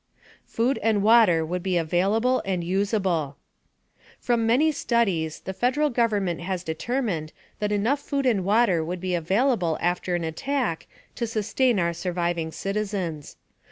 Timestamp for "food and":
0.47-1.03, 7.99-8.43